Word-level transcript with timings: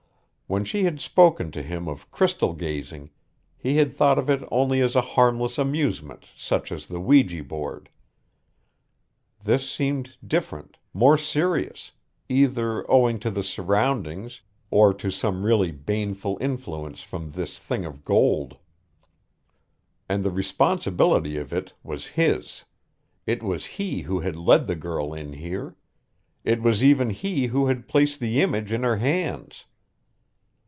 When 0.51 0.65
she 0.65 0.83
had 0.83 0.99
spoken 0.99 1.49
to 1.53 1.63
him 1.63 1.87
of 1.87 2.11
crystal 2.11 2.51
gazing, 2.51 3.09
he 3.57 3.77
had 3.77 3.95
thought 3.95 4.19
of 4.19 4.29
it 4.29 4.43
only 4.51 4.81
as 4.81 4.97
a 4.97 5.15
harmless 5.15 5.57
amusement 5.57 6.25
such 6.35 6.73
as 6.73 6.87
the 6.87 6.99
Ouija 6.99 7.41
board. 7.41 7.87
This 9.41 9.71
seemed 9.71 10.17
different, 10.27 10.75
more 10.93 11.17
serious, 11.17 11.93
either 12.27 12.83
owing 12.91 13.17
to 13.19 13.31
the 13.31 13.43
surroundings 13.43 14.41
or 14.69 14.93
to 14.93 15.09
some 15.09 15.45
really 15.45 15.71
baneful 15.71 16.37
influence 16.41 17.01
from 17.01 17.31
this 17.31 17.57
thing 17.57 17.85
of 17.85 18.03
gold. 18.03 18.57
And 20.09 20.21
the 20.21 20.31
responsibility 20.31 21.37
of 21.37 21.53
it 21.53 21.71
was 21.81 22.07
his; 22.07 22.65
it 23.25 23.41
was 23.41 23.65
he 23.65 24.01
who 24.01 24.19
had 24.19 24.35
led 24.35 24.67
the 24.67 24.75
girl 24.75 25.13
in 25.13 25.31
here, 25.31 25.77
it 26.43 26.61
was 26.61 26.83
even 26.83 27.11
he 27.11 27.45
who 27.45 27.67
had 27.67 27.87
placed 27.87 28.19
the 28.19 28.41
image 28.41 28.73
in 28.73 28.83
her 28.83 28.97
hands. 28.97 29.65